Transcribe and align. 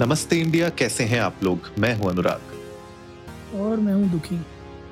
नमस्ते 0.00 0.36
इंडिया 0.36 0.68
कैसे 0.68 1.04
हैं 1.04 1.20
आप 1.20 1.42
लोग? 1.44 1.70
मैं 1.78 1.94
हूँ 1.96 2.10
अनुराग। 2.10 2.54
और 3.60 3.76
मैं 3.76 3.94
हूँ 3.94 4.08
दुखी। 4.10 4.36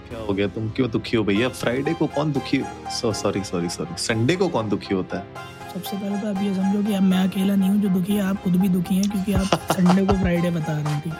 क्या 0.09 0.19
हो 0.19 0.35
गया? 0.35 0.47
तुम 0.49 0.71
क्यों 0.71 0.91
दुखी 0.91 1.17
हो 1.17 1.25
भैया? 1.25 1.49
फ्राइडे 1.49 1.95
को 1.95 2.07
कौन 2.07 2.33
दुखी 2.33 2.63
so 2.91 3.13
sorry 3.13 3.45
sorry 3.45 3.69
sorry 3.69 3.97
Sunday 3.99 4.37
को 4.37 4.49
कौन 4.49 4.69
दुखी 4.69 4.95
होता 4.95 5.19
है? 5.19 5.27
सबसे 5.75 5.97
पहले 5.97 6.19
तो 6.19 6.29
आप 6.29 6.43
ये 6.43 6.55
समझो 6.55 6.83
कि 6.83 6.95
अब 6.95 7.03
मैं 7.03 7.19
अकेला 7.19 7.57
नहीं 7.57 7.71
हूँ 7.71 7.81
जो 7.83 7.89
दुखी 7.89 8.13
है 8.13 8.23
आप 8.23 8.43
खुद 8.43 8.57
भी 8.57 8.69
दुखी 8.69 8.95
हैं 8.95 9.11
क्योंकि 9.11 9.33
आप 9.33 9.61
संडे 9.73 10.07
को 10.07 10.15
फ्राइडे 10.15 10.51
बता 10.51 10.79
रहे 10.79 11.01
थे 11.01 11.11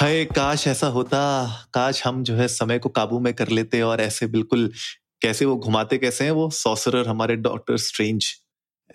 हाय 0.00 0.24
काश 0.24 0.66
ऐसा 0.66 0.86
होता। 0.86 1.20
काश 1.74 2.06
हम 2.06 2.22
जो 2.24 2.36
है 2.36 2.48
समय 2.48 2.78
को 2.78 2.88
काबू 2.88 3.18
में 3.20 3.34
कर 3.34 3.48
लेते 3.48 3.82
और 3.82 4.00
ऐसे 4.00 4.26
बिल्कुल 4.26 4.70
कैसे 5.22 5.44
वो 5.44 5.56
घुमाते 5.56 5.98
कैसे 5.98 6.24
हैं 6.24 6.30
वो? 6.30 6.50
सॉसरर 6.50 7.08
हमारे 7.08 7.36
डॉक्टर 7.36 7.76
स्ट्रेंज 7.76 8.34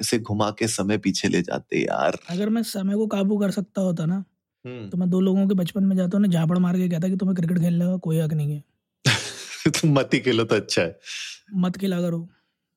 ऐसे 0.02 0.20
घुमा 0.20 0.52
के 0.52 0.68
समय 0.68 0.98
पीछे 0.98 1.28
ले 1.28 1.42
जाते 1.42 1.80
यार। 1.80 2.20
अगर 2.30 2.50
मैं 2.50 2.64
समय 2.64 2.96
को 2.96 3.08
काबू 3.08 3.38
कर 3.38 3.52
सकता 3.52 3.82
होता 3.82 4.06
ना 4.06 4.24
हम्म। 4.66 4.90
तो 4.90 4.98
मैं 4.98 5.10
दो 5.10 5.22
लोगों 5.22 5.48
के 5.48 5.54
बचपन 5.54 5.84
में 5.84 5.96
जाता 5.96 6.18
हूँ 6.18 6.26
ना 6.26 6.32
झापड़ 6.32 6.58
मार 6.58 6.78
के 6.78 6.90
कहता 6.90 7.10
कि 7.10 7.16
तुम्हें 7.16 7.36
क्रिकेट 7.36 7.60
खेलने 7.60 7.86
का 7.86 7.98
कोई 7.98 8.20
हक 8.20 8.34
नहीं 8.34 8.54
है। 8.54 8.64
तुम 9.68 10.00
मत 10.00 10.10
ही 10.14 10.20
खेलो 10.20 10.44
तो 10.44 10.56
अच्छा 10.56 10.82
है। 10.82 11.00
मत 11.56 11.78
खेला 11.78 12.02
करो। 12.02 12.30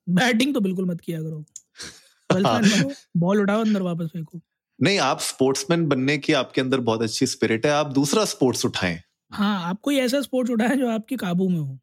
बैटिंग 0.08 0.54
तो 0.54 0.60
बिल्कुल 0.60 0.84
मत 0.84 1.00
किया 1.00 1.22
करो। 1.22 1.44
हाँ। 2.46 2.94
बॉल 3.16 3.40
उठाओ 3.40 3.60
अंदर 3.60 3.82
वापस 3.82 4.06
फेंको। 4.12 4.40
नहीं 4.82 4.98
आप 4.98 5.20
स्पोर्ट्समैन 5.20 5.86
बनने 5.86 6.18
की 6.18 6.32
आपके 6.32 6.60
अंदर 6.60 6.80
बहुत 6.80 7.02
अच्छी 7.02 7.26
स्पिरिट 7.26 7.66
है 7.66 7.72
आप 7.72 7.86
दूसरा 7.86 8.24
स्पोर्ट्स 8.24 8.64
उठाएँ। 8.64 9.00
हाँ 9.32 9.68
आप 9.68 9.80
कोई 9.80 9.96
ऐसा 9.96 10.20
स्पोर्ट्स 10.20 10.50
उठाए 10.50 10.76
जो 10.76 10.88
आपके 10.88 11.16
काबू 11.16 11.48
में 11.48 11.58
हो। 11.58 11.78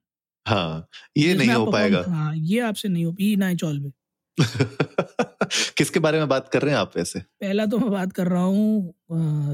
हाँ 0.48 0.88
ये 1.18 1.34
नहीं 1.34 1.50
हो 1.50 1.72
पाएगा। 1.72 2.04
हाँ 2.08 2.36
ये 2.36 2.60
आपसे 2.60 2.88
नहीं 2.90 3.06
हो 3.06 3.16
ई 3.22 3.36
ना 3.36 3.54
चौल 3.54 3.80
में। 3.80 3.92
किसके 5.78 6.00
बारे 6.00 6.18
में 6.20 6.28
बात 6.30 6.50
कर 6.50 6.62
रहे 6.62 6.74
हैं 6.74 6.80
आप 6.80 6.92
वैसे? 6.98 7.20
पहला 7.42 7.66
तो 7.66 7.78
मैं 7.80 7.90
बात 7.92 8.12
कर 8.14 8.28
रहा 8.28 8.44
हूँ 8.44 8.94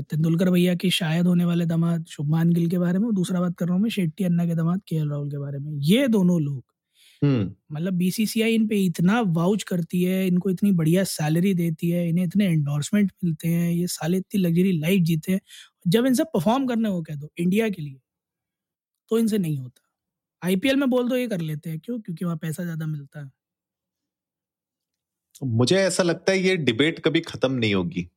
तेंदुलकर 0.04 0.50
भैया 0.52 0.76
की 0.76 0.90
शायद 0.92 1.28
होने 1.28 1.46
वाले 1.46 1.66
दामाद 1.66 2.06
शुभमान 2.10 2.52
गिल 2.54 2.70
के 2.70 2.78
बारे 2.80 3.00
में 3.00 3.14
दूसरा 3.16 3.40
बात 3.42 3.56
कर 3.58 3.66
रहा 3.66 3.76
हूँ 3.76 3.82
मैं 3.84 3.90
शेट्टी 3.90 4.24
अन्ना 4.24 4.46
के 4.46 4.56
दामाद 4.56 4.82
के 4.88 4.98
राहुल 5.10 5.30
के 5.32 5.38
बारे 5.38 5.60
में। 5.60 5.72
ये 5.84 6.08
दोनों 6.10 6.40
लोग 6.42 6.64
हम्म। 7.22 7.76
मतलब 7.76 7.94
बीसीसीआई 7.96 8.56
इन 8.56 8.68
पे 8.68 8.78
इतना 8.86 9.20
वाउच 9.34 9.64
करती 9.66 10.02
है 10.04 10.26
इनको 10.28 10.50
इतनी 10.50 10.72
बढ़िया 10.74 11.04
सैलरी 11.06 11.54
देती 11.56 11.90
है 11.90 12.08
इन्हें 12.10 12.26
इतने 12.26 12.48
एंडोर्समेंट 12.48 13.12
मिलते 13.24 13.48
हैं 13.50 13.72
ये 13.72 13.88
साले 13.90 14.18
इतनी 14.18 14.42
लग्जरी 14.42 14.72
लाइफ 14.80 15.02
जीते 15.06 15.32
हैं। 15.32 15.40
जब 15.88 16.06
इनसे 16.06 16.24
परफॉर्म 16.36 16.68
करने 16.68 16.90
को 16.90 17.02
कह 17.04 17.16
दो 17.16 17.30
इंडिया 17.40 17.70
के 17.70 17.82
लिए 17.82 18.00
तो 19.12 19.18
इनसे 19.20 19.38
नहीं 19.38 19.58
होता। 19.58 19.82
आईपीएल 20.42 20.76
में 20.78 20.90
बोल 20.90 21.10
दो 21.10 21.16
ये 21.16 21.28
कर 21.28 21.42
लेते 21.42 21.70
हैं 21.70 21.80
क्यों? 21.80 22.00
क्योंकि 22.00 22.26
वहाँ 22.26 22.38
पैसा 22.40 22.64
ज़्यादा 22.64 22.86
मिलता 22.88 23.20
है। 23.20 23.30
मुझे 25.44 25.76
ऐसा 25.76 26.04
लगता 26.04 26.32
है 26.32 26.40
ये 26.40 26.56
डिबेट 26.58 27.00
कभी 27.00 27.20
खत्म 27.22 27.52
नहीं 27.54 27.74
होगी 27.76 28.10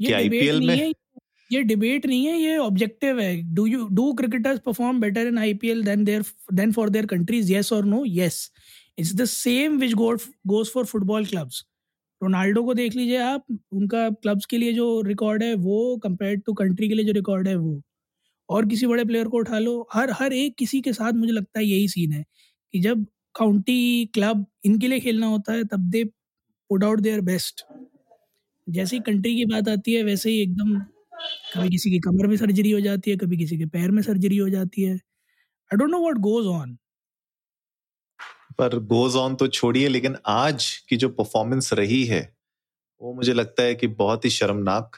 ये 0.00 0.08
कि 0.08 0.28
डिबेट 0.28 0.54
में- 0.54 0.94
ये 1.52 1.62
डिबेट 1.62 2.06
नहीं 2.06 2.26
है 2.26 2.38
ये 2.40 2.56
ऑब्जेक्टिव 2.56 3.20
है। 3.20 3.42
Do 3.54 3.66
you 3.66 3.88
do 3.88 4.12
cricketers 4.12 4.60
perform 4.60 5.00
better 5.00 5.26
in 5.26 5.38
IPL 5.38 5.84
than 5.84 6.04
their 6.04 6.22
than 6.54 6.72
for 6.72 6.90
their 6.90 7.06
countries 7.06 7.52
yes 7.52 7.72
और 7.72 7.84
no 7.84 8.04
yes 8.06 8.52
it's 8.98 9.14
the 9.14 9.24
same 9.24 9.78
which 9.78 9.94
goes 9.94 10.70
for 10.70 10.84
football 10.84 11.26
clubs 11.26 11.64
Ronaldo 12.22 12.62
को 12.64 12.74
देख 12.74 12.94
लीजिए 12.94 13.16
आप 13.16 13.44
उनका 13.72 14.10
क्लब्स 14.10 14.46
के 14.46 14.58
लिए 14.58 14.72
जो 14.72 15.00
रिकॉर्ड 15.00 15.42
है 15.42 15.54
वो 15.54 15.96
कंपेयर 15.96 16.36
टू 16.36 16.52
कंट्री 16.52 16.88
के 16.88 16.94
लिए 16.94 17.04
जो 17.04 17.12
रिकॉर्ड 17.12 17.48
है 17.48 17.56
वो। 17.56 17.82
और 18.48 18.66
किसी 18.66 18.86
बड़े 18.86 19.04
प्लेयर 19.04 19.28
को 19.28 19.38
उठा 19.38 19.58
लो 19.58 19.88
हर 19.94 20.10
हर 20.10 20.32
एक 20.32 20.56
किसी 20.56 20.80
के 20.80 20.92
साथ 20.92 21.12
मुझे 21.12 21.32
लगता 21.32 21.58
है 21.60 21.66
यही 21.66 21.88
सीन 21.88 22.12
है 22.12 22.24
कि 22.74 22.80
जब 22.80 23.06
काउंटी 23.34 24.06
क्लब 24.06 24.46
इनके 24.64 24.88
लिए 24.88 25.00
खेलना 25.00 25.26
होता 25.26 25.52
है 25.52 25.64
तब 25.64 25.80
they 25.90 26.04
put 26.70 26.84
out 26.84 27.00
their 27.00 27.20
best 27.20 27.64
जैसे 28.66 28.96
ही 28.96 29.02
कंट्री 29.02 29.34
की 29.36 29.44
बात 29.44 29.68
आती 29.68 29.94
है, 29.94 30.02
वैसे 30.04 30.30
ही 30.30 30.40
एकदम 30.42 30.78
कभी 31.54 31.68
किसी 31.68 31.90
की 31.90 31.98
कमर 31.98 32.26
में 32.26 32.36
सर्जरी 32.36 32.70
हो 32.70 32.80
जाती 32.80 33.10
है, 33.10 33.16
कभी 33.16 33.36
किसी 33.36 33.58
के 33.58 33.66
पैर 33.66 33.90
में 33.90 34.02
सर्जरी 34.02 34.36
हो 34.36 34.48
जाती 34.48 34.82
है। 34.82 34.94
I 34.94 35.76
don't 35.76 35.90
know 35.90 36.00
what 36.00 36.18
goes 36.18 36.46
on 36.46 36.76
पर 38.58 38.78
गोज 38.78 39.16
ऑन 39.16 39.34
तो 39.34 39.46
छोड़िए, 39.48 39.88
लेकिन 39.88 40.16
आज 40.26 40.68
की 40.88 40.96
जो 40.96 41.08
परफॉर्मेंस 41.08 41.72
रही 41.72 42.04
है, 42.04 42.20
वो 43.00 43.14
मुझे 43.14 43.32
लगता 43.32 43.62
है 43.62 43.74
कि 43.74 43.86
बहुत 43.86 44.24
ही 44.24 44.30
शर्मनाक 44.30 44.96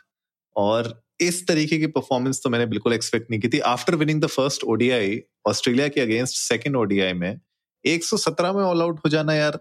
और 0.57 1.01
इस 1.21 1.47
तरीके 1.49 1.79
की 1.79 1.87
परफॉर्मेंस 1.89 2.41
तो 2.45 2.51
मैंने 2.51 2.67
बिल्कुल 2.67 2.93
एक्सपेक्ट 2.93 3.31
नहीं 3.31 3.41
की 3.41 3.49
थी। 3.49 3.59
After 3.71 3.95
winning 3.95 4.21
the 4.23 4.27
first 4.27 4.65
ODI 4.65 5.21
Australia 5.49 5.89
के 5.89 6.01
अगेंस्ट 6.01 6.37
सेकंड 6.39 6.77
ओडीआई 6.77 7.13
में 7.13 7.41
117 7.85 8.53
में 8.53 8.63
ऑल 8.63 8.83
आउट 8.83 9.01
हो 9.05 9.11
जाना 9.11 9.35
यार। 9.35 9.59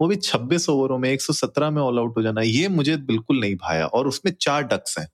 वो 0.00 0.08
भी 0.08 0.16
26 0.16 0.68
ओवरों 0.68 0.98
में 0.98 1.08
117 1.10 1.70
में 1.70 1.82
ऑल 1.82 1.98
आउट 1.98 2.16
हो 2.16 2.22
जाना 2.22 2.40
ये 2.40 2.68
मुझे 2.68 2.96
बिल्कुल 3.08 3.40
नहीं 3.40 3.56
भाया। 3.56 3.86
और 3.86 4.08
उसमें 4.08 4.32
चार 4.40 4.62
डक्स 4.62 4.98
हैं। 4.98 5.08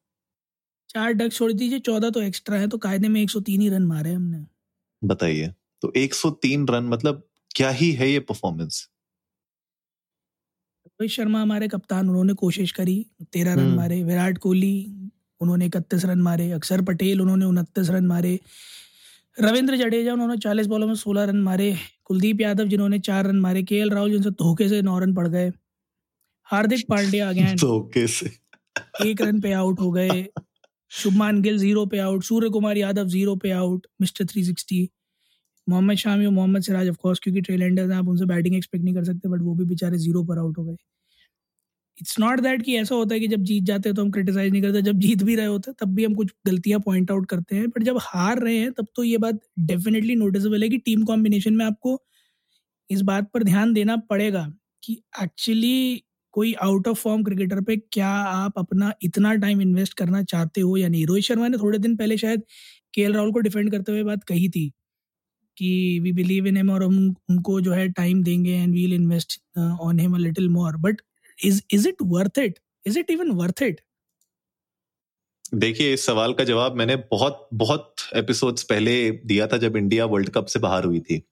चार 0.89 1.13
डक 1.13 1.33
छोड़ 1.33 1.53
दीजिए 1.53 1.79
चौदह 1.79 2.11
तो 2.11 2.23
एक्स्ट्रा 2.23 2.59
है 2.59 2.69
तो 2.69 2.79
कायदे 2.79 3.09
में 3.09 3.21
103 3.23 3.61
ही 3.61 3.69
रन 3.69 3.87
मारे 3.87 4.13
हमने। 4.13 4.45
बताइए 5.03 5.53
तो 5.83 5.93
103 5.97 6.69
रन 6.71 6.85
मतलब 6.85 7.23
क्या 7.57 7.71
ही 7.71 7.91
है 7.93 8.11
ये 8.11 8.21
परफॉर्मेंस 8.21 8.89
रोहित 11.01 11.11
शर्मा 11.11 11.41
हमारे 11.43 11.69
कप्तान 11.69 12.09
उन्होंने 12.09 12.35
कोशिश 12.35 12.73
करी 12.73 12.95
तेरह 13.33 13.55
रन 13.55 13.61
हम्म। 13.61 13.77
मारे 13.77 14.03
विराट 14.05 14.39
कोहली 14.39 14.73
उन्होंने 15.41 15.67
इकतीस 15.67 16.05
रन 16.05 16.23
मारे 16.23 16.51
अक्षर 16.53 16.83
पटेल 16.83 17.21
उन्होंने 17.21 17.45
उनतीस 17.45 17.91
रन 17.91 18.07
मारे 18.07 18.39
रविंद्र 19.39 19.77
जडेजा 19.77 20.13
उन्होंने 20.13 20.37
चालीस 20.37 20.67
बॉलों 20.67 20.87
में 20.87 20.95
सोलह 20.95 21.25
रन 21.25 21.37
मारे। 21.43 21.75
कुलदीप 22.05 22.41
यादव 22.41 22.67
जिन्होंने 22.69 22.99
चार 22.99 23.27
रन 23.27 23.37
मारे। 23.41 23.63
के 23.63 23.77
एल 23.79 23.91
राहुल 23.91 24.11
जिनसे 24.11 24.31
धोखे 24.31 24.69
से 24.69 24.81
नौ 24.83 24.99
रन 24.99 25.15
पड़ 25.15 25.27
गए। 25.29 25.51
हार्दिक 26.47 26.87
पांड्या 26.89 27.29
अगेन 27.29 27.57
धोखे 27.61 28.07
से। 28.07 28.31
एक 29.07 29.23
रन 29.23 29.41
पे 29.41 29.53
आउट 29.53 29.81
हो 29.81 29.91
गए। 29.93 30.27
शुभमान 30.91 31.41
गिल 31.43 31.59
ज़ीरो 31.59 31.87
पे 31.87 31.99
आउट 31.99 32.23
सूर्य 32.25 32.49
कुमार 32.51 32.77
यादव 32.77 33.09
ज़ीरो 33.09 33.37
पे 33.37 33.51
out 33.51 33.87
mister 34.01 34.25
three 34.25 34.45
sixty 34.45 34.89
Mohammed 35.69 35.97
Shami 35.97 36.27
और 36.27 36.33
मोहम्मद 36.33 36.63
सिराज 36.63 36.89
ऑफ़ 36.89 36.97
कोर्स 36.97 37.19
क्योंकि 37.23 37.41
ट्रेलेंडर्स 37.41 37.91
हैं 37.91 37.97
आप 37.97 38.09
उनसे 38.09 38.25
बैटिंग 38.25 38.55
एक्सपेक्ट 38.57 38.85
नहीं 38.85 38.95
कर 38.95 39.05
सकते 39.05 39.29
बट 39.29 39.43
वो 39.43 39.55
भी 39.55 39.65
बेचारे 39.65 39.99
ज़ीरो 39.99 40.25
पर 40.25 40.39
आउट 40.39 40.59
हो 40.59 40.65
गए। 40.65 40.77
इट्स 42.01 42.19
नॉट 42.21 42.41
दैट 42.41 42.63
कि 42.63 42.77
ऐसा 42.77 42.95
होता 42.95 43.15
है 43.15 43.21
कि 43.21 43.29
जब 43.29 43.43
जीत 43.45 43.63
जाते 43.65 43.89
हैं 43.89 43.97
तो 43.97 44.03
हम 44.03 44.11
क्रिटिसाइज 44.11 44.53
नहीं 44.53 44.63
करते, 44.63 44.83
जब 44.83 44.99
जीत 45.01 45.23
भी 45.25 45.35
रहे 45.37 45.47
होते 45.47 45.71
हैं, 45.71 45.77
तब 45.81 45.95
भी 45.95 46.05
हम 46.05 46.15
कुछ 46.15 46.33
गलतियाँ 46.47 46.81
पॉइंट 46.81 47.11
आउट 47.11 47.27
करते 47.31 47.57
हैं 47.57 47.69
बट 47.69 47.83
जब 47.85 47.99
हार 48.03 48.39
रहे 48.43 48.57
हैं, 48.59 48.73
तब 48.73 48.87
तो 48.97 49.05
ये 49.05 49.19
बात 49.19 49.41
डेफिनेटली 49.61 50.15
नोटिसेबल 50.17 50.63
है 50.63 50.69
कि 50.69 50.79
टीम 50.79 51.03
कॉम्बिनेशन 51.05 51.55
में 51.55 51.65
आपको 51.67 52.01
इस 52.91 53.03
बात 53.03 53.31
पर 53.35 53.43
ध्यान 53.45 53.73
देना 53.75 53.97
पड़ेगा 54.11 54.47
कि 54.83 54.93
एक्चुअली 55.23 56.03
कोई 56.35 56.53
आउट 56.63 56.89
ऑफ़ 56.89 56.99
फॉर्म 56.99 57.23
क्रिकेटर 57.25 57.61
पे 57.63 57.77
क्या 57.93 58.09
आप 58.09 58.59
अपना 58.59 58.93
इतना 59.03 59.35
टाइम 59.37 59.61
इन्वेस्ट 59.63 59.95
करना 59.99 60.23
चाहते 60.25 60.61
हो 60.61 60.77
या 60.77 60.89
नहीं? 60.89 61.07
रोहित 61.07 61.25
शर्मा 61.25 61.49
ने 61.49 61.59
थोड़े 61.59 61.79
दिन 61.79 61.97
पहले 61.97 62.17
शायद 62.19 62.43
के 62.95 63.07
राहुल 63.13 63.33
को 63.33 63.41
डिफेंड 63.41 63.71
करते 63.73 63.93
हुए 63.93 64.03
बात 64.05 64.25
कही 64.25 64.49
थी 64.49 64.69
कि 65.57 66.01
वी 66.03 66.13
बिलीव 66.13 66.47
इन 66.47 66.57
हिम 66.57 66.71
और 66.71 66.85
हम 66.85 66.99
उनको 67.31 67.61
जो 67.61 67.73
है 67.73 67.89
टाइम 67.93 68.23
देंगे 68.25 68.53
and 68.55 68.75
we'll 68.75 68.93
invest 68.95 69.41
on 69.59 69.99
him 70.01 70.15
a 70.15 70.19
little 70.19 70.49
more 70.51 70.77
but 70.79 71.01
is 71.45 71.63
is 71.73 71.89
it 71.89 71.97
worth 72.03 72.39
it 72.39 72.59
is 72.87 72.99
it 72.99 73.11
even 73.11 73.31
worth 73.31 73.63
it 73.63 73.81
देखिए 75.55 75.93
इस 75.95 76.07
सवाल 76.07 76.33
का 76.35 76.45
जवाब 76.45 76.77
मैंने 76.77 76.97
बहुत 76.97 77.49
बहुत 77.55 77.95
एपिसोड्स 78.17 78.63
पहले 78.63 79.11
दिया 79.11 79.47
था 79.47 79.57
जब 79.57 79.77
इंडिया 79.77 80.05
वर्ल्ड 80.05 80.31
कप 80.31 80.47
से 80.47 80.59
बाहर 80.59 80.85
हुई 80.85 81.01
थी। 81.01 81.23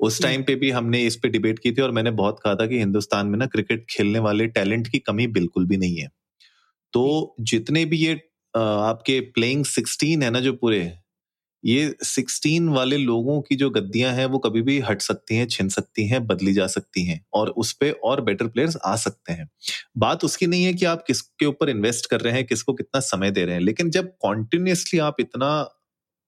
उस 0.00 0.22
टाइम 0.22 0.42
पे 0.42 0.54
भी 0.54 0.70
हमने 0.70 1.02
इस 1.06 1.16
पे 1.16 1.28
डिबेट 1.28 1.58
की 1.58 1.72
थी 1.72 1.82
और 1.82 1.90
मैंने 1.90 2.10
बहुत 2.10 2.40
कहा 2.44 2.54
था 2.54 2.66
कि 2.66 2.78
हिंदुस्तान 2.78 3.26
में 3.26 3.38
ना 3.38 3.46
क्रिकेट 3.46 3.86
खेलने 3.90 4.18
वाले 4.18 4.46
टैलेंट 4.46 4.88
की 4.88 4.98
कमी 4.98 5.26
बिल्कुल 5.26 5.66
भी 5.66 5.76
नहीं 5.76 5.96
है। 5.96 6.08
तो 6.92 7.34
जितने 7.40 7.84
भी 7.84 7.96
ये 7.96 8.14
आपके 8.56 9.20
प्लेइंग 9.20 9.64
16 9.64 10.22
है 10.22 10.30
ना 10.30 10.40
जो 10.40 10.52
पूरे 10.52 10.92
ये 11.64 11.96
16 12.04 12.68
वाले 12.68 12.96
लोगों 12.96 13.42
की 13.42 13.56
जो 13.56 13.70
गद्दियाँ 13.70 14.12
हैं 14.12 14.26
वो 14.26 14.38
कभी 14.38 14.62
भी 14.62 14.80
हट 14.80 15.02
सकती 15.02 15.36
हैं 15.36 15.46
छिन 15.48 15.68
सकती 15.68 16.06
हैं 16.06 16.26
बदली 16.26 16.52
जा 16.52 16.66
सकती 16.66 17.04
हैं 17.04 17.26
और 17.34 17.50
उस 17.50 17.72
पर 17.72 17.90
और 18.04 18.20
बेटर 18.20 18.46
प्लेयर्स 18.46 18.76
आ 18.84 18.96
सकते 18.96 19.32
हैं। 19.32 19.50
बात 19.98 20.24
उसकी 20.24 20.46
नहीं 20.46 20.64
है 20.64 20.74
कि 20.74 20.84
आप 20.84 21.04
किसके 21.06 21.46
ऊपर 21.46 21.70
इन्वेस्ट 21.70 22.06
कर 22.06 22.20
रहे 22.20 22.34
हैं 22.34 22.46
किसको 22.46 22.74
कितना 22.74 23.00
समय 23.00 23.30
दे 23.30 23.44
रहे 23.44 23.54
हैं 23.54 23.62
लेकिन 23.62 23.90
जब 23.90 24.12
कॉन्टिन्यूसली 24.22 25.00
आप 25.00 25.16
इतना 25.20 25.70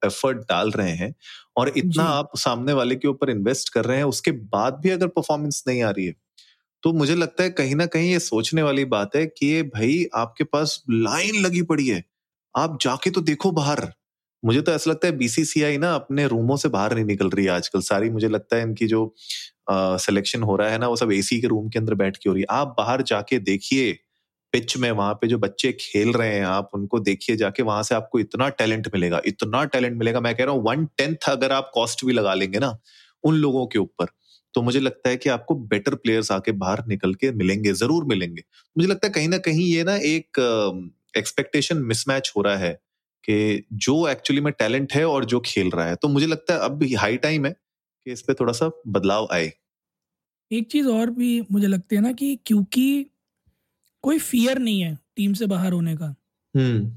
एफर्ट 0.06 0.38
डाल 0.38 0.70
रहे 0.70 0.92
हैं 0.92 1.14
और 1.56 1.72
इतना 1.76 2.04
आप 2.04 2.30
सामने 2.36 2.72
वाले 2.72 2.96
के 2.96 3.08
ऊपर 3.08 3.30
इन्वेस्ट 3.30 3.68
कर 3.68 3.84
रहे 3.84 3.96
हैं 3.96 4.04
उसके 4.04 4.30
बाद 4.30 4.74
भी 4.74 4.90
अगर 4.90 5.06
परफॉर्मेंस 5.06 5.64
नहीं 5.68 5.82
आ 5.82 5.90
रही 5.90 6.06
है 6.06 6.14
तो 6.82 6.92
मुझे 6.92 7.14
लगता 7.16 7.44
है 7.44 7.50
कहीं 7.50 7.74
ना 7.74 7.86
कहीं 7.86 8.12
ये 8.12 8.18
सोचने 8.18 8.62
वाली 8.62 8.84
बात 8.84 9.16
है 9.16 9.26
कि 9.26 9.46
ये 9.46 9.62
भाई 9.62 10.06
आपके 10.14 10.44
पास 10.44 10.82
लाइन 10.90 11.42
लगी 11.42 11.62
पड़ी 11.62 11.88
है 11.88 12.04
आप 12.56 12.78
जाके 12.82 13.10
तो 13.10 13.20
देखो 13.20 13.50
बाहर। 13.50 13.92
मुझे 14.42 14.60
तो 14.62 14.72
ऐसा 14.72 14.90
लगता 14.90 15.06
है 15.06 15.16
बीसीसीआई 15.16 15.76
ना 15.78 15.94
अपने 15.94 16.26
रूमों 16.28 16.56
से 16.56 16.68
बाहर 16.68 16.94
नहीं 16.94 17.04
निकल 17.04 17.28
रही 17.30 17.44
है 17.44 17.50
आजकल। 17.52 17.80
सारी 17.82 18.10
मुझे 18.10 18.28
लगता 18.28 18.56
है 18.56 18.62
इनकी 18.62 18.86
जो 18.88 19.14
सिलेक्शन 19.70 20.42
हो 20.42 20.56
रहा 20.56 20.68
है 20.70 20.78
ना, 20.78 20.88
वो 20.88 20.96
सब 20.96 21.12
एसी 21.12 21.40
के 21.40 21.46
रूम 21.46 21.68
के 21.68 21.78
अंदर 21.78 21.94
बैठ 21.94 22.16
के 22.16 22.28
हो 22.28 22.34
रही 22.34 22.42
है। 22.42 22.46
आप 22.52 22.74
बाहर 22.78 23.02
जाके 23.04 23.38
देखिए 23.40 23.92
पिच 24.52 24.76
में 24.76 24.90
वहाँ 24.92 25.12
पे 25.14 25.26
जो 25.28 25.38
बच्चे 25.38 25.72
खेल 25.80 26.12
रहे 26.12 26.34
हैं, 26.34 26.44
आप 26.46 26.70
उनको 26.74 26.98
देखिए 27.00 27.36
जाके, 27.36 27.62
वहाँ 27.62 27.82
से 27.82 27.94
आपको 27.94 28.18
इतना 28.20 28.48
टैलेंट 28.50 28.88
मिलेगा। 28.94 29.20
इतना 29.26 29.64
टैलेंट 29.66 29.96
मिलेगा, 29.98 30.20
मैं 30.20 30.34
कह 30.36 30.44
रहा 30.44 30.54
हूँ 30.54 30.64
वन 30.64 30.84
टेंथ 30.98 31.28
अगर 31.30 31.52
आप 31.52 31.70
कॉस्ट 31.74 32.04
भी 32.06 32.12
लगा 32.12 32.34
लेंगे 32.34 32.58
ना, 32.58 32.76
उन 33.24 33.34
लोगों 33.36 33.66
के 33.66 33.78
ऊपर 33.78 34.06
तो 34.54 34.62
मुझे 34.62 34.80
लगता 34.80 35.08
है 35.08 35.16
कि 35.16 35.28
आपको 35.30 35.54
बेटर 35.66 35.94
प्लेयर्स 35.96 36.30
आके 36.32 36.52
बाहर 36.54 36.84
निकल 36.88 37.14
के 37.14 37.30
मिलेंगे, 37.32 37.72
ज़रूर 37.74 38.04
मिलेंगे। 38.06 38.42
मुझे 38.76 38.88
लगता 38.88 39.06
है 39.06 39.12
कहीं 39.12 39.28
ना 39.28 39.38
कहीं 39.40 39.66
ये 39.66 39.84
ना 39.84 39.94
एक 40.06 40.40
एक्सपेक्टेशन 41.16 41.78
मिसमैच 41.84 42.32
हो 42.36 42.42
रहा 42.42 42.56
है। 42.56 42.78
कि 43.24 43.66
जो 43.72 44.08
एक्चुअली 44.08 44.40
में 44.40 44.52
टैलेंट 44.52 44.92
है 44.92 45.04
और 45.04 45.24
जो 45.24 45.40
खेल 45.40 45.70
रहा 45.70 45.86
है। 45.86 45.96
तो 45.96 46.08
मुझे 46.08 46.26
लगता 46.26 46.54
है 46.54 46.60
अब 46.60 46.72
भी 46.72 46.94
हाई 46.94 47.16
टाइम 47.16 47.46
है 47.46 47.52
कि 48.06 48.12
इस 48.12 48.22
पे 48.22 48.34
थोड़ा 48.34 48.52
सा 48.52 48.70
बदलाव 48.86 49.28
आए। 49.32 49.52
एक 50.52 50.70
चीज़ 50.70 50.88
और 50.88 51.10
भी 51.10 51.40
मुझे 51.52 51.66
लगती 51.66 51.96
है 51.96 52.02
ना 52.02 52.12
कि 52.12 52.36
क्योंकि 52.46 53.06
कोई 54.02 54.18
फियर 54.18 54.58
नहीं 54.58 54.80
है 54.80 54.98
टीम 55.16 55.32
से 55.32 55.46
बाहर 55.46 55.72
होने 55.72 55.96
का। 55.96 56.14
हम्म। 56.56 56.92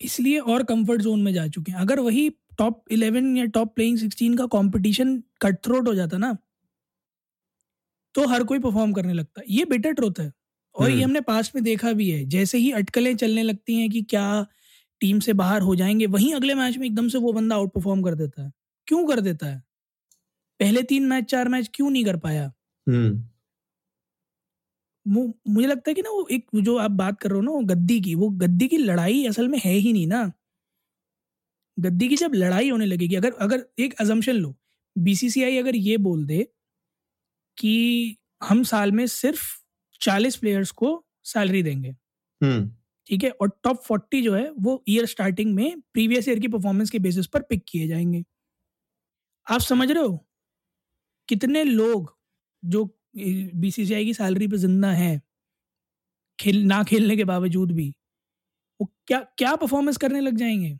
इसलिए 0.00 0.38
और 0.38 0.64
कंफर्ट 0.64 1.02
जोन 1.02 1.22
में 1.22 1.32
जा 1.34 1.46
चुके 1.48 1.72
हैं। 1.72 1.78
अगर 1.78 2.00
वही 2.00 2.30
टॉप 2.30 2.84
इलेवन 2.90 3.36
या 3.36 3.44
टॉप 3.44 3.74
प्लेइंग 3.74 3.98
सिक्सटीन 3.98 4.36
का 4.36 4.46
कंपटीशन 4.46 5.22
कट 5.42 5.56
थ्रोट 5.64 5.88
हो 5.88 5.94
जाता 5.94 6.18
ना 6.18 6.36
तो 8.14 8.26
हर 8.28 8.44
कोई 8.44 8.58
परफॉर्म 8.58 8.92
करने 8.92 9.12
लगता। 9.12 9.42
ये 9.48 9.64
बेटर 9.64 9.92
ट्रुथ 9.92 10.12
है। 10.20 10.32
और 10.74 10.88
ये 10.88 10.94
हम्म। 10.94 11.04
हमने 11.04 11.20
पास्ट 11.20 11.54
में 11.54 11.64
देखा 11.64 11.92
भी 11.92 12.10
है। 12.10 12.24
जैसे 12.24 12.58
ही 12.58 12.70
अटकलें 12.70 13.16
चलने 13.16 13.42
लगती 13.42 13.74
हैं 13.74 13.90
कि 13.90 14.02
क्या 14.02 14.46
टीम 15.00 15.20
से 15.20 15.32
बाहर 15.32 15.62
हो 15.62 15.74
जाएँगे 15.76 16.06
वहीं 16.06 16.34
अगले 16.34 16.54
मैच 16.54 16.76
में 16.76 16.86
एकदम 16.86 17.08
से 17.08 17.18
वो 17.18 17.32
बंदा 17.32 17.56
आउट 17.56 17.72
परफॉर्म 17.74 18.02
कर 18.02 18.14
देता 18.14 18.42
है। 18.44 18.52
क्यों 18.88 19.06
कर 19.06 19.20
देता 19.20 19.46
है? 19.46 19.62
पहले 20.60 20.82
तीन 20.82 21.06
मैच 21.06 21.24
चार 21.24 21.48
मैच 21.48 21.70
क्यों 21.74 21.90
नहीं 21.90 22.04
कर 22.04 22.16
पाया? 22.16 22.52
हम्म। 22.86 23.24
मुझे 25.06 25.66
लगता 25.66 25.90
है 25.90 25.94
कि 25.94 26.02
ना 26.02 26.10
वो 26.10 26.26
एक 26.30 26.46
जो 26.56 26.76
आप 26.76 26.90
बात 26.90 27.20
कर 27.20 27.30
रहे 27.30 27.36
हो 27.36 27.42
ना 27.42 27.50
वो 27.52 27.60
गद्दी 27.64 28.00
की 28.00 28.14
वो 28.14 28.28
गद्दी 28.40 28.68
की 28.68 28.76
लड़ाई 28.76 29.24
असल 29.26 29.48
में 29.48 29.58
है 29.64 29.72
ही 29.72 29.92
नहीं 29.92 30.06
ना। 30.06 30.32
गद्दी 31.78 32.08
की 32.08 32.16
जब 32.16 32.32
लड़ाई 32.34 32.70
होने 32.70 32.86
लगेगी 32.86 33.14
अगर 33.14 33.32
अगर 33.40 33.64
एक 33.78 33.94
अजम्पशन 34.00 34.32
लो 34.32 34.54
बीसीसीआई 34.96 35.56
अगर 35.56 35.76
ये 35.76 35.96
बोल 35.98 36.24
दे 36.26 36.46
कि 37.58 38.16
हम 38.44 38.62
साल 38.62 38.92
में 38.92 39.06
सिर्फ़ 39.06 39.42
चालीस 40.00 40.36
प्लेयर्स 40.36 40.70
को 40.70 41.04
सैलरी 41.24 41.62
देंगे। 41.62 41.90
हम्म। 42.40 42.70
ठीक 43.08 43.24
है? 43.24 43.30
और 43.30 43.50
टॉप 43.64 43.82
फोर्टी 43.84 44.22
जो 44.22 44.34
है 44.34 44.50
वो 44.60 44.82
ईयर 44.88 45.06
स्टार्टिंग 45.06 45.54
में 45.54 45.80
प्रीवियस 45.92 46.28
ईयर 46.28 46.38
की 46.40 46.48
परफॉर्मेंस 46.48 46.90
के 46.90 46.98
बेसिस 46.98 47.26
पर 47.26 47.42
पिक 47.42 47.64
किए 47.68 47.86
जाएँगे। 47.88 48.24
आप 49.46 49.60
समझ 49.62 49.90
रहे 49.90 50.02
हो? 50.02 50.16
कितने 51.28 51.64
लोग 51.64 52.14
जो 52.62 52.84
बीसीसीआई 53.16 54.04
की 54.04 54.14
सैलरी 54.14 54.48
पे 54.48 54.56
ज़िंदा 54.58 54.90
हैं 54.92 55.20
खेल 56.38 56.62
ना 56.64 56.82
खेलने 56.84 57.16
के 57.16 57.24
बावजूद 57.24 57.70
भी 57.72 57.88
वो 58.80 58.90
क्या 59.06 59.20
क्या 59.38 59.54
परफॉर्मेंस 59.56 59.96
करने 59.96 60.20
लग 60.20 60.36
जाएँगे? 60.36 60.76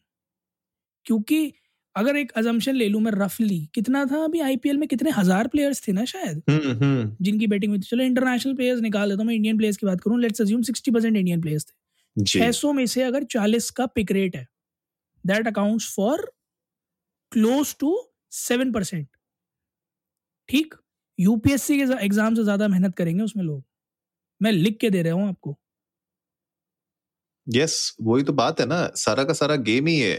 क्योंकि 1.06 1.52
अगर 1.96 2.16
एक 2.16 2.32
अजम्पशन 2.36 2.74
ले 2.74 2.88
लूँ 2.88 3.00
मैं 3.02 3.12
रफली 3.12 3.58
कितना 3.74 4.04
था 4.06 4.22
अभी 4.24 4.40
आईपीएल 4.40 4.76
में? 4.78 4.86
कितने 4.88 5.10
हज़ार 5.10 5.48
प्लेयर्स 5.48 5.86
थे 5.86 5.92
ना 5.92 6.04
शायद? 6.04 6.42
हम्म 6.50 6.72
हम्म। 6.82 7.16
जिनकी 7.20 7.46
बैटिंग 7.46 7.72
हुई 7.72 7.78
थी 7.78 7.86
चलो 7.90 8.04
इंटरनेशनल 8.04 8.54
प्लेयर्स 8.54 8.80
निकाल 8.80 9.08
देता 9.08 9.22
हूँ 9.22 9.26
मैं 9.26 9.34
इंडियन 9.34 9.56
प्लेयर्स 9.58 9.76
की 9.76 9.86
बात 9.86 10.00
करूँ 10.00 10.20
let's 10.20 10.40
assume 10.42 10.62
sixty 10.62 10.90
percent 10.90 11.16
Indian 11.16 11.40
players 11.40 11.64
थे। 11.64 11.74
जी। 12.16 12.38
600 12.40 12.72
में 12.72 12.86
से 12.86 13.02
अगर 13.02 13.24
40 13.26 13.70
का 13.70 13.86
पिक 13.88 14.12
रेट 14.12 14.36
है 14.36 14.46
that 15.24 15.46
accounts 15.46 15.94
for 15.96 16.30
close 17.32 17.76
to 17.80 17.96
seven 18.32 18.72
percent 18.72 19.06
ठीक? 20.48 20.74
यूपीएससी 21.18 21.76
के 21.78 22.04
एग्ज़ाम 22.04 22.34
से 22.34 22.42
ज़्यादा 22.44 22.66
मेहनत 22.68 22.94
करेंगे 22.96 23.22
उसमें 23.24 23.42
लोग। 23.44 23.62
मैं 24.40 24.50
लिख 24.52 24.76
के 24.80 24.90
दे 24.90 25.02
रहा 25.02 25.14
हूँ 25.14 25.28
आपको। 25.28 25.56
यस 27.46 27.96
वही 28.02 28.22
तो 28.22 28.32
बात 28.32 28.60
है 28.60 28.66
ना। 28.66 28.86
सारा 28.96 29.24
का 29.24 29.32
सारा 29.32 29.56
गेम 29.58 29.86
ही 29.86 29.98
है 30.00 30.16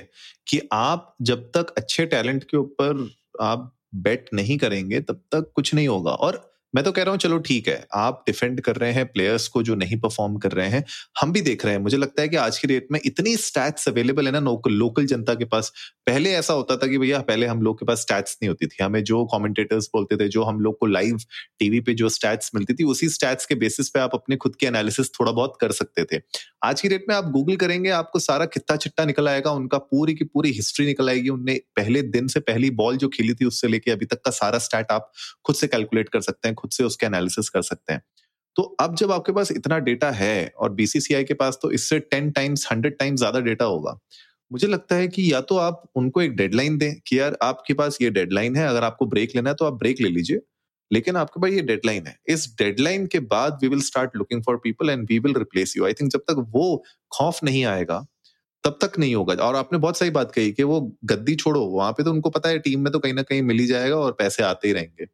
कि 0.47 0.59
आप 0.73 1.15
जब 1.21 1.49
तक 1.55 1.73
अच्छे 1.77 2.05
टैलेंट 2.05 2.43
के 2.43 2.57
ऊपर 2.57 3.09
आप 3.41 3.73
बेट 3.97 4.29
नहीं 4.33 4.57
करेंगे 4.57 5.01
तब 5.01 5.21
तक 5.31 5.51
कुछ 5.55 5.73
नहीं 5.73 5.87
होगा। 5.87 6.11
और 6.11 6.37
मैं 6.73 6.83
तो 6.83 6.91
कह 6.91 7.03
रहा 7.03 7.11
हूँ, 7.11 7.19
चलो 7.19 7.37
ठीक 7.39 7.67
है, 7.67 7.85
आप 7.95 8.23
डिफेंड 8.27 8.59
कर 8.61 8.75
रहे 8.75 8.91
हैं 8.91 9.05
प्लेयर्स 9.05 9.47
को 9.47 9.61
जो 9.63 9.75
नहीं 9.75 9.97
परफॉर्म 9.99 10.37
कर 10.37 10.51
रहे 10.51 10.67
हैं, 10.69 10.83
हम 11.21 11.31
भी 11.31 11.41
देख 11.41 11.65
रहे 11.65 11.73
हैं। 11.73 11.81
मुझे 11.81 11.97
लगता 11.97 12.21
है 12.21 12.29
कि 12.29 12.35
आज 12.35 12.57
की 12.59 12.67
डेट 12.67 12.87
में 12.91 12.99
इतनी 13.05 13.35
स्टैट्स 13.37 13.87
अवेलेबल 13.89 14.25
है 14.25 14.31
ना 14.31 14.39
लोकल 14.39 14.71
लोकल 14.73 15.05
जनता 15.05 15.33
के 15.33 15.45
पास। 15.45 15.71
पहले 16.07 16.31
ऐसा 16.31 16.53
होता 16.53 16.75
था 16.77 16.87
कि 16.87 16.97
भैया, 16.97 17.19
पहले 17.19 17.45
हम 17.45 17.61
लोग 17.61 17.79
के 17.79 17.85
पास 17.85 18.01
स्टैट्स 18.01 18.37
नहीं 18.41 18.49
होती 18.49 18.67
थी। 18.67 18.83
हमें 18.83 19.03
जो 19.03 19.23
कमेंटेटर्स 19.25 19.89
बोलते 19.93 20.17
थे, 20.17 20.27
जो 20.27 20.43
हम 20.43 20.59
लोग 20.59 20.77
को 20.79 20.85
लाइव 20.85 21.17
टीवी 21.59 21.79
पे 21.79 21.93
जो 21.93 22.09
स्टैट्स 22.09 22.51
मिलती 22.55 22.73
थी, 22.73 22.83
उसी 22.83 23.09
स्टैट्स 23.09 23.45
के 23.45 23.55
बेसिस 23.55 23.89
पे 23.89 23.99
आप 23.99 24.11
अपने 24.13 24.35
खुद 24.35 24.55
के 24.55 24.67
एनालिसिस 24.67 25.11
थोड़ा 25.11 25.31
बहुत 25.31 25.57
कर 25.61 25.71
सकते 25.71 26.03
थे। 26.03 26.21
आज 26.63 26.81
की 26.81 26.89
डेट 26.89 27.05
में 27.09 27.15
आप 27.15 27.29
गूगल 27.31 27.55
करेंगे, 27.55 27.89
आपको 27.89 28.19
सारा 28.19 28.45
खित्ता 28.45 28.75
चिट्टा 28.75 29.05
निकल 29.05 29.27
आएगा, 29.27 29.51
उनका 29.51 29.77
पूरी 29.77 30.13
की 30.15 30.23
पूरी 30.25 30.51
हिस्ट्री 30.51 30.85
निकल 30.85 31.09
आएगी, 31.09 31.29
उनने 31.29 31.59
पहले 31.75 32.01
दिन 32.01 32.27
से 32.27 32.39
पहली 32.41 32.69
बॉल 32.73 32.97
जो 32.97 33.07
खेली 33.07 33.33
थी, 33.33 33.45
उससे 33.45 33.67
लेके 33.67 33.91
अभी 33.91 34.05
तक 34.05 34.21
का 34.25 34.31
सारा 34.31 34.59
स्टैट 34.59 34.91
आप 34.91 35.11
खुद 35.45 35.55
से 35.55 35.67
कैलकुलेट 35.67 36.09
कर 36.09 36.21
सकते 36.21 36.47
हैं। 36.47 36.55
खुद 36.57 36.71
से 36.71 36.83
उसके 36.83 37.05
एनालिसिस 37.05 37.49
कर 37.49 37.61
सकते 37.63 37.93
हैं। 37.93 38.01
तो 38.55 38.63
अब 38.81 38.95
जब 38.95 39.11
आपके 39.11 39.31
पास 39.31 39.51
इतना 39.51 39.77
डेटा 39.81 40.09
है 40.11 40.51
और 40.57 40.71
बीसीसीआई 40.73 41.23
के 41.23 41.33
पास 41.35 41.59
तो 41.61 41.71
इससे 41.71 41.99
टेन 42.01 42.31
टाइम्स 42.31 42.67
हंड्रेड 42.71 42.97
टाइम्स 42.99 43.19
ज़्यादा 43.19 43.39
डेटा 43.41 43.65
होगा। 43.65 43.97
मुझे 44.51 44.67
लगता 44.67 44.95
है 44.95 45.07
कि 45.07 45.31
या 45.31 45.41
तो 45.43 45.57
आप 45.59 45.81
उनको 45.95 46.21
एक 46.21 46.35
डेडलाइन 46.35 46.77
दें 46.77 46.93
कि 47.07 47.19
यार 47.19 47.37
आपके 47.43 47.73
पास 47.73 47.97
ये 48.01 48.09
डेडलाइन 48.11 48.55
है, 48.55 48.67
अगर 48.67 48.83
आपको 48.83 49.05
ब्रेक 49.07 49.35
लेना 49.35 49.49
है 49.49 49.55
तो 49.55 49.65
आप 49.65 49.73
ब्रेक 49.75 50.01
ले 50.01 50.09
लीजिए। 50.09 50.39
लेकिन 50.91 51.15
आपके 51.17 51.41
पास 51.41 51.51
ये 51.51 51.61
डेडलाइन 51.63 52.05
है। 52.07 52.17
इस 52.29 52.47
डेडलाइन 52.59 53.05
के 53.07 53.19
बाद 53.31 53.59
we 53.61 53.67
will 53.67 53.81
start 53.81 54.15
looking 54.15 54.43
for 54.43 54.57
people 54.63 54.89
and 54.89 55.05
we 55.09 55.17
will 55.19 55.33
replace 55.35 55.73
you 55.77 55.85
I 55.85 55.93
think 55.93 56.11
जब 56.11 56.19
तक 56.29 56.45
वो 56.49 56.83
खौफ 57.11 57.43
नहीं 57.43 57.63
आएगा 57.65 58.05
तब 58.63 58.77
तक 58.81 58.97
नहीं 58.99 59.15
होगा। 59.15 59.33
और 59.37 59.55
आपने 59.55 59.79
बहुत 59.79 59.97
सही 59.97 60.09
बात 60.09 60.31
कही 60.31 60.51
कि 60.51 60.63
वो 60.63 60.79
गद्दी 61.05 61.35
छोड़ो, 61.35 61.61
वहाँ 61.61 61.91
पे 61.91 62.03
तो 62.03 62.11
उनको 62.11 62.29
पता 62.29 62.49
है 62.49 62.59
टीम 62.59 62.81
में 62.81 62.91
तो 62.93 62.99
कहीं 62.99 63.13
ना 63.13 63.21
कहीं 63.21 63.41
मिल 63.41 63.59
ही 63.59 63.65
जाएगा 63.67 63.95
और 63.97 64.11
पैसे 64.19 64.43
आते 64.43 64.67
ही 64.67 64.73
रहेंगे। 64.73 65.05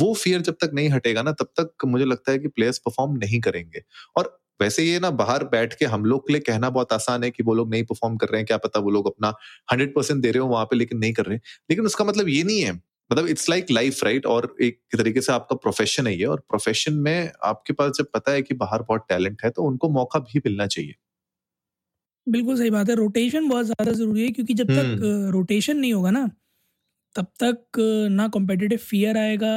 वो 0.00 0.12
फियर 0.14 0.40
जब 0.40 0.56
तक 0.62 0.70
नहीं 0.74 0.88
हटेगा 0.90 1.22
ना, 1.22 1.32
तब 1.32 1.48
तक 1.60 1.84
मुझे 1.86 2.04
लगता 2.04 2.32
है 2.32 2.38
कि 2.38 2.48
प्लेयर्स 2.48 2.78
परफॉर्म 2.78 3.16
नहीं 3.18 3.40
करेंगे। 3.40 3.82
और 4.16 4.38
वैसे 4.60 4.82
ये 4.84 4.98
ना, 5.00 5.10
बाहर 5.12 5.44
बैठ 5.46 5.74
के 5.74 5.84
हम 5.86 6.04
लोग 6.04 6.26
के 6.26 6.32
लिए 6.32 6.40
कहना 6.42 6.70
बहुत 6.70 6.92
आसान 6.92 7.24
है 7.24 7.30
कि 7.30 7.42
वो 7.42 7.54
लोग 7.54 7.70
नहीं 7.70 7.84
परफॉर्म 7.84 8.16
कर 8.16 8.26
रहे 8.26 8.38
हैं, 8.38 8.46
क्या 8.46 8.56
पता 8.58 8.80
वो 8.80 8.90
लोग 8.90 9.06
अपना 9.06 9.34
हंड्रेड 9.72 9.94
परसेंट 9.94 10.22
दे 10.22 10.30
रहे 10.30 10.40
हो 10.40 10.48
वहाँ 10.48 10.64
पे 10.64 10.76
लेकिन 10.76 10.98
नहीं 10.98 11.12
कर 11.12 11.26
रहे। 11.26 11.38
लेकिन 11.70 11.86
उसका 11.86 12.04
मतलब 12.04 12.28
ये 12.28 12.42
नहीं 12.42 12.60
है। 12.62 12.72
मतलब 13.10 13.26
इट्स 13.26 13.48
लाइक 13.50 13.66
लाइफ 13.70 14.04
राइट 14.04 14.26
और 14.26 14.54
एक 14.62 14.78
तरीके 14.98 15.20
से 15.20 15.32
आपका 15.32 15.56
प्रोफेशन 15.56 16.06
है 16.06 16.16
ये। 16.18 16.24
और 16.24 16.40
प्रोफेशन 16.50 16.94
में 16.98 17.30
आपके 17.44 17.72
पास 17.72 17.92
जब 17.98 18.06
पता 18.14 18.32
है 18.32 18.42
कि 18.42 18.54
बाहर 18.54 18.82
बहुत 18.82 19.06
टैलेंट 19.08 19.42
है 19.44 19.50
तो 19.50 19.62
उनको 19.62 19.88
मौका 19.90 20.18
भी 20.20 20.38
मिलना 20.38 20.66
चाहिए। 20.66 20.94
बिल्कुल 22.26 22.56
सही 22.58 22.70
बात 22.70 22.88
है। 22.88 22.94
रोटेशन 22.94 23.48
बहुत 23.48 23.66
ज़्यादा 23.66 23.92
ज़रूरी 23.92 24.22
है 24.22 24.30
क्योंकि 24.30 24.54
जब 24.54 24.70
तक 24.70 24.98
रोटेशन 25.32 25.76
नहीं 25.78 25.92
होगा 25.92 26.10
ना 26.10 26.28
तब 27.14 27.26
तक 27.40 27.80
अ, 27.80 28.08
ना 28.10 28.28
कॉम्पिटिटिव 28.28 28.78
फियर 28.80 29.18
आएगा 29.18 29.54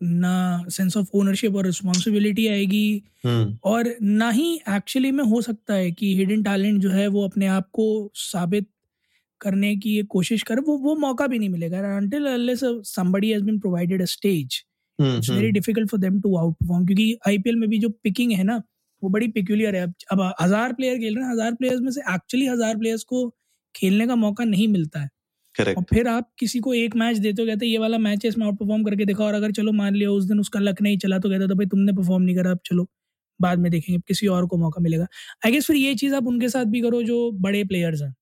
ना 0.00 0.32
सेंस 0.70 0.96
ऑफ़ 0.96 1.10
ओनरशिप 1.16 1.54
और 1.56 1.66
रिस्पॉन्सिबिलिटी 1.66 2.46
आएगी 2.48 2.86
हम्म। 3.24 3.58
और 3.64 3.88
ना 4.02 4.30
ही 4.30 4.54
एक्चुअली 4.70 5.10
में 5.12 5.24
हो 5.24 5.40
सकता 5.42 5.74
है 5.74 5.90
कि 5.92 6.14
हिडन 6.16 6.42
टैलेंट 6.42 6.80
जो 6.82 6.90
है 6.90 7.06
वो 7.08 7.24
अपने 7.28 7.46
आप 7.48 7.68
को 7.74 7.86
साबित 8.16 8.68
करने 9.40 9.74
की 9.76 10.02
कोशिश 10.10 10.42
करे 10.42 10.62
वो 10.62 10.76
वो 10.78 10.94
मौका 10.96 11.26
भी 11.26 11.38
नहीं 11.38 11.48
मिलेगा। 11.50 11.80
Somebody 12.84 13.32
has 13.32 13.42
been 13.42 13.60
provided 13.60 14.02
a 14.02 14.08
stage 14.08 14.62
it's 14.98 15.30
very 15.30 15.50
difficult 15.52 15.90
for 15.90 16.00
them 16.00 16.20
to 16.20 16.36
outperform 16.54 16.86
क्योंकि 16.86 17.18
आईपीएल 17.28 17.56
में 17.56 17.68
भी 17.70 17.78
जो 17.78 17.88
पिकिंग 18.04 18.32
है 18.32 18.44
ना 18.44 18.62
वो 19.04 19.10
बड़ी 19.10 19.28
पिक्यूलियर 19.30 19.76
है। 19.76 19.82
अब 19.82 19.94
अब 20.12 20.20
हज़ार 20.40 20.72
प्लेयर 20.72 20.98
खेल 20.98 21.16
रहे 21.16 21.24
हैं 21.24 21.32
हज़ार 21.32 21.54
प्लेयर्स 21.54 21.80
में 21.82 21.90
से 21.92 22.00
एक्चुअली 22.14 22.46
हज़ार 22.46 22.76
प्लेयर्स 22.78 23.04
को 23.04 23.28
खेलने 23.74 24.06
का 24.06 24.16
मौका 24.18 24.44
नहीं 24.46 24.68
मिलता 24.68 25.00
है। 25.00 25.08
Correct. 25.54 25.76
और 25.78 25.84
फिर 25.90 26.08
आप 26.08 26.30
किसी 26.38 26.58
को 26.60 26.72
एक 26.74 26.96
मैच 26.96 27.16
देते 27.18 27.42
हो 27.42 27.46
कहते 27.48 27.66
ये 27.66 27.78
वाला 27.78 27.98
मैच 28.00 28.24
है 28.24 28.28
इसमें 28.28 28.44
आउट 28.46 28.58
परफॉर्म 28.58 28.84
करके 28.84 29.04
दिखाओ। 29.04 29.26
और 29.26 29.34
अगर 29.34 29.52
चलो 29.52 29.72
मान 29.74 29.94
लिया 29.94 30.10
उस 30.12 30.24
दिन 30.24 30.40
उसका 30.40 30.60
लक 30.60 30.82
नहीं 30.82 30.98
चला 30.98 31.18
तो 31.18 31.30
कहते 31.30 31.48
तो 31.48 31.54
भाई 31.54 31.66
तुमने 31.68 31.92
परफॉर्म 31.92 32.22
नहीं 32.22 32.36
करा 32.36 32.50
अब 32.50 32.60
चलो 32.66 32.86
बाद 33.40 33.58
में 33.58 33.70
देखेंगे 33.72 34.00
किसी 34.08 34.26
और 34.28 34.46
को 34.46 34.56
मौका 34.56 34.80
मिलेगा। 34.82 35.06
आई 35.46 35.52
गेस 35.52 35.66
फिर 35.66 35.76
ये 35.76 35.94
चीज़ 35.96 36.14
आप 36.14 36.26
उनके 36.26 36.48
साथ 36.48 36.64
भी 36.66 36.80
करो 36.80 37.02
जो 37.04 37.30
बड़े 37.40 37.64
प्लेयर्स 37.64 38.02
हैं 38.02 38.14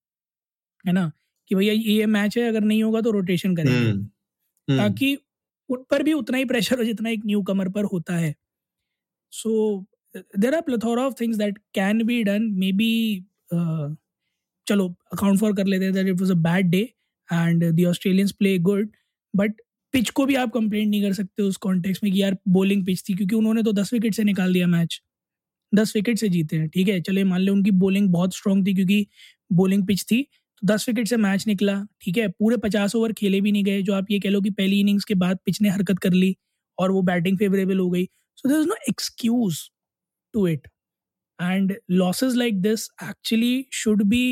है 0.85 0.93
ना? 0.93 1.11
कि 1.51 1.55
भैया 1.55 1.73
ये 1.75 2.07
मैच 2.09 2.37
है 2.39 2.49
अगर 2.49 2.61
नहीं 2.62 2.83
होगा 2.83 3.01
तो 3.01 3.11
रोटेशन 3.11 3.57
करेंगे। 3.57 3.79
हम्म 3.81 4.79
ताकि 4.79 5.17
उन 5.71 5.85
पर 5.91 6.03
भी 6.03 6.12
उतना 6.12 6.39
ही 6.39 6.45
प्रेशर 6.45 6.79
हो 6.79 6.85
जितना 6.85 7.11
एक 7.11 7.23
न्यू 7.27 7.43
कमर 7.45 7.69
पर 7.69 7.85
होता 7.87 8.17
है। 8.17 8.35
So 9.33 9.53
there 10.14 10.54
are 10.54 10.61
plethora 10.61 11.02
of 11.02 11.14
things 11.21 11.38
that 11.38 11.59
can 11.75 12.02
be 12.07 12.23
done 12.25 12.50
maybe 12.73 12.92
चलो 14.66 14.88
अकाउंट 15.12 15.38
फॉर 15.40 15.54
कर 15.57 15.66
लेते 15.66 15.85
हैं 15.85 15.95
that 15.95 16.09
it 16.09 16.31
a 16.31 16.35
bad 16.42 16.71
day 16.71 16.83
and 17.28 17.64
the 17.64 17.85
Australians 17.88 18.33
play 18.33 18.59
good 18.61 18.90
but 19.35 19.61
pitch 19.95 20.11
को 20.11 20.25
भी 20.26 20.35
आप 20.35 20.52
कंप्लेंट 20.52 20.88
नहीं 20.88 21.02
कर 21.02 21.12
सकते 21.12 21.42
उस 21.42 21.57
कॉन्टेक्स्ट 21.57 22.04
में 22.04 22.12
कि 22.12 22.23
यार 22.23 22.37
बॉलिंग 22.49 22.85
पिच 22.87 23.02
थी, 23.09 23.14
क्योंकि 23.14 23.35
उन्होंने 23.37 23.62
तो 23.62 23.73
दस 23.73 23.92
विकेट 23.92 24.14
से 24.14 24.25
निकाल 24.25 24.52
दिया 24.52 24.66
मैच 24.66 25.00
दस 25.73 25.92
विकेट 25.97 26.19
से 26.19 26.28
जीते 26.28 26.57
हैं, 26.57 26.69
ठीक 26.69 26.88
है? 26.88 27.00
चले, 27.00 27.25
मान 27.25 27.40
लो 27.40 27.52
उनकी 27.52 27.71
बॉलिंग 27.73 28.09
बहुत 28.12 28.35
स्ट्रांग 28.35 28.66
थी 28.66 28.75
क्योंकि 28.75 29.07
बॉलिंग 29.52 29.87
पिच 29.87 30.04
थी 30.11 30.23
तो 30.23 30.66
दस 30.66 30.88
विकेट 30.88 31.09
से 31.09 31.16
मैच 31.16 31.47
निकला, 31.47 31.75
ठीक 32.02 32.19
है? 32.19 32.28
पूरे 32.28 32.57
पचास 32.57 32.95
ओवर 32.97 33.12
खेले 33.12 33.40
भी 33.40 33.52
नहीं 33.52 33.64
गए, 33.64 33.83
जो 33.83 33.95
आप 33.95 34.11
ये 34.11 34.19
कह 34.21 34.31
लो 34.31 34.40
कि 34.40 34.50
पहली 34.52 34.81
इनिंग्स 34.81 35.04
के 35.04 35.14
बाद 35.16 35.38
पिच 35.47 35.61
ने 35.62 35.69
हरकत 35.69 35.99
कर 35.99 36.12
ली 36.12 36.37
और 36.78 36.90
वो 36.92 37.02
बैटिंग 37.02 37.38
फेवरेबल 37.38 37.78
हो 37.78 37.88
गई। 37.90 38.04
So 38.38 38.49
there 38.49 38.59
is 38.61 38.66
no 38.69 38.76
excuse 38.88 39.59
to 40.35 40.47
it 40.49 40.69
and 41.39 41.75
losses 41.93 42.37
like 42.37 42.61
this 42.62 42.89
actually 43.05 43.67
should 43.75 44.03
be 44.07 44.25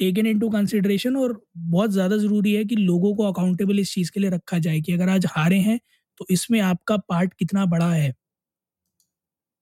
taken 0.00 0.26
into 0.40 0.50
consideration 0.50 1.16
और 1.16 1.40
बहुत 1.58 1.90
ज़्यादा 1.92 2.16
ज़रूरी 2.18 2.54
है 2.54 2.64
कि 2.64 2.76
लोगों 2.76 3.14
को 3.16 3.32
अकाउंटेबल 3.32 3.80
इस 3.80 3.94
चीज़ 3.94 4.12
के 4.12 4.20
लिए 4.20 4.30
रखा 4.30 4.58
जाए 4.60 4.80
कि 4.80 4.92
अगर 4.92 5.08
आज 5.10 5.26
हारे 5.30 5.58
हैं 5.60 5.80
तो 6.20 6.26
इसमें 6.30 6.60
आपका 6.62 6.96
पार्ट 6.98 7.34
कितना 7.34 7.66
बड़ा 7.68 7.90
है। 7.92 8.14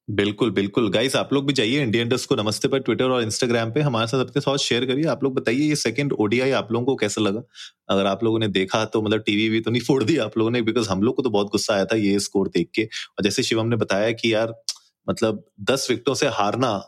बिल्कुल 0.07 0.51
बिल्कुल। 0.51 0.89
गाइस 0.91 1.15
आप 1.15 1.29
लोग 1.33 1.45
भी 1.47 1.53
जाइए 1.53 1.81
इंडियन 1.83 2.09
डस्ट 2.09 2.29
को 2.29 2.35
नमस्ते 2.35 2.67
पर 2.67 2.79
ट्विटर 2.79 3.09
और 3.11 3.21
इंस्टाग्राम 3.23 3.71
पे। 3.71 3.81
हमारे 3.81 4.07
साथ 4.07 4.19
अपने 4.21 4.41
थॉट 4.47 4.59
शेयर 4.59 4.85
करिए। 4.85 5.05
आप 5.07 5.23
लोग 5.23 5.33
बताइए 5.35 5.67
ये 5.69 5.75
सेकंड 5.75 6.13
ओडीआई 6.15 6.51
आप 6.53 6.71
लोगों 6.71 6.85
को 6.85 6.95
कैसा 6.95 7.21
लगा? 7.21 7.41
अगर 7.89 8.05
आप 8.05 8.23
लोगों 8.23 8.39
ने 8.39 8.47
देखा 8.49 8.83
तो 8.87 9.01
मतलब 9.01 9.21
टीवी 9.25 9.49
भी 9.49 9.61
तो 9.61 9.71
नहीं 9.71 9.81
फोड़ 9.83 10.03
दी 10.03 10.17
आप 10.19 10.37
लोगों 10.37 10.51
ने 10.51 10.61
बिकॉज़ 10.63 10.89
हम 10.89 11.01
लोग 11.03 11.15
को 11.15 11.21
तो 11.23 11.29
बहुत 11.29 11.51
गुस्सा 11.51 11.73
आया 11.75 11.85
था 11.85 11.95
ये 11.97 12.19
स्कोर 12.21 12.47
देख 12.49 12.69
के। 12.75 12.83
और 12.83 13.23
जैसे 13.23 13.43
शिवम 13.43 13.67
ने 13.67 13.75
बताया 13.77 14.11
कि 14.13 14.33
यार 14.33 14.53
मतलब 15.07 15.43
दस 15.63 15.87
विकेटों 15.89 16.13
से 16.15 16.27
हारना, 16.29 16.81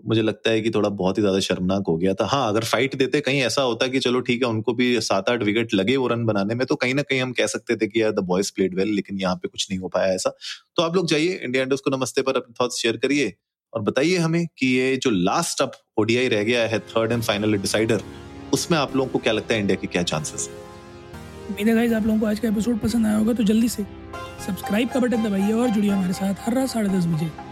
मुझे 0.00 0.22
लगता 0.22 0.50
है 0.50 0.60
कि 0.60 0.70
थोड़ा 0.70 0.88
बहुत 0.90 1.18
ही 1.18 1.22
ज़्यादा 1.22 1.40
शर्मनाक 1.40 1.84
हो 1.88 1.96
गया 1.96 2.14
था। 2.14 2.26
हाँ 2.26 2.48
अगर 2.48 2.64
फाइट 2.64 2.94
देते, 2.96 3.20
कहीं 3.20 3.40
ऐसा 3.42 3.62
होता 3.62 3.86
कि 3.88 3.98
चलो 4.00 4.20
ठीक 4.20 4.42
है, 4.42 4.48
उनको 4.48 4.72
भी 4.74 5.00
सात 5.02 5.28
आठ 5.30 5.42
विकेट 5.42 5.74
लगे 5.74 5.96
वो 5.96 6.06
रन 6.08 6.24
बनाने 6.26 6.54
में 6.54 6.66
तो 6.66 6.76
कहीं 6.76 6.94
ना 6.94 7.02
कहीं 7.02 7.20
हम 7.20 7.32
कह 7.32 7.46
सकते 7.48 7.76
थे 7.76 7.86
कि 7.88 8.02
यार 8.02 8.12
द 8.12 8.24
बॉयज़ 8.24 8.52
प्लेड 8.56 8.74
वेल 8.74 8.88
लेकिन 8.94 9.20
यहाँ 9.20 9.36
पे 9.36 9.48
कुछ 9.48 9.66
नहीं 9.70 9.78
हो 9.80 9.88
पाया 9.88 10.12
ऐसा। 10.14 10.30
तो 10.76 10.82
आप 10.82 10.96
लोग 10.96 11.06
जाइए 11.08 11.34
इंडिया 11.34 11.62
इंडोज 11.62 11.80
को 11.80 11.96
नमस्ते 11.96 12.22
पर 12.22 12.36
अपने 12.36 12.54
थॉट्स 12.60 12.80
शेयर 12.82 12.96
करिए 12.96 13.32
और 13.72 13.82
बताइए 13.82 14.16
हमें 14.18 14.46
कि 14.58 14.66
ये 14.68 14.96
जो 14.96 15.10
लास्ट 15.10 15.62
अब 15.62 15.72
ओडीआई 15.98 16.28
रह 16.28 16.42
गया 16.44 16.66
है 16.68 16.78
थर्ड 16.88 17.12
एंड 17.12 17.22
फाइनल 17.22 17.56
डिसाइडर 17.58 18.02
उसमें 18.54 18.78
आप 18.78 18.96
लोगों 18.96 19.10
को 19.10 19.18
क्या 19.18 19.32
लगता 19.32 19.54
है 19.54 19.60
इंडिया 19.60 19.76
के 19.76 19.86
क्या 19.86 20.02
चांसेस 20.04 20.48
उम्मीद 21.42 21.68
है 21.68 21.74
गाइस 21.74 21.92
आप 21.92 22.06
लोगों 22.06 22.18
को 22.20 22.26
आज 22.26 22.38
का 22.38 22.48
एपिसोड 22.48 22.78
पसंद 22.80 23.06
आया 23.06 23.16
होगा 23.16 23.32
तो 23.32 23.44
जल्दी 23.44 23.68
से 23.68 23.86
सब्सक्राइब 24.46 24.88
का 24.88 25.00
बटन 25.00 25.24
दबाइए 25.24 25.52
और 25.52 25.68
जुड़िए 25.68 25.90
हमारे 25.90 26.12
साथ 26.12 26.46
हर 26.46 26.54
रात 26.54 26.68
साढ़े 26.68 26.88
दस 26.88 27.06
बजे। 27.06 27.51